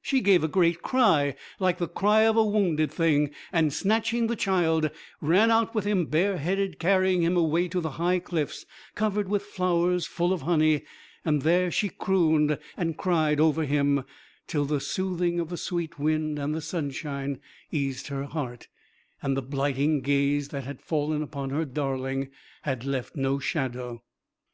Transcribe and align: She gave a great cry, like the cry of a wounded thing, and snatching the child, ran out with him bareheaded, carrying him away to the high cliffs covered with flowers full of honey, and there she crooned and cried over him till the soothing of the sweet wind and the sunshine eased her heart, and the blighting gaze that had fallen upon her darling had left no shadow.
She 0.00 0.22
gave 0.22 0.42
a 0.42 0.48
great 0.48 0.80
cry, 0.80 1.34
like 1.60 1.76
the 1.76 1.86
cry 1.88 2.22
of 2.22 2.36
a 2.36 2.42
wounded 2.42 2.90
thing, 2.90 3.32
and 3.52 3.70
snatching 3.70 4.26
the 4.26 4.34
child, 4.34 4.88
ran 5.20 5.50
out 5.50 5.74
with 5.74 5.84
him 5.84 6.06
bareheaded, 6.06 6.78
carrying 6.78 7.20
him 7.22 7.36
away 7.36 7.68
to 7.68 7.82
the 7.82 7.90
high 8.00 8.18
cliffs 8.18 8.64
covered 8.94 9.28
with 9.28 9.42
flowers 9.42 10.06
full 10.06 10.32
of 10.32 10.40
honey, 10.40 10.84
and 11.22 11.42
there 11.42 11.70
she 11.70 11.90
crooned 11.90 12.58
and 12.78 12.96
cried 12.96 13.40
over 13.40 13.66
him 13.66 14.04
till 14.46 14.64
the 14.64 14.80
soothing 14.80 15.38
of 15.38 15.50
the 15.50 15.58
sweet 15.58 15.98
wind 15.98 16.38
and 16.38 16.54
the 16.54 16.62
sunshine 16.62 17.38
eased 17.70 18.06
her 18.06 18.24
heart, 18.24 18.68
and 19.20 19.36
the 19.36 19.42
blighting 19.42 20.00
gaze 20.00 20.48
that 20.48 20.64
had 20.64 20.80
fallen 20.80 21.20
upon 21.20 21.50
her 21.50 21.66
darling 21.66 22.30
had 22.62 22.86
left 22.86 23.16
no 23.16 23.38
shadow. 23.38 24.02